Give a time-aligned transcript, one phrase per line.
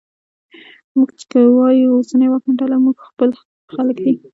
[0.97, 3.29] موږ که وایوو چې اوسنۍ واکمنه ډله مو خپل
[3.73, 4.13] خلک دي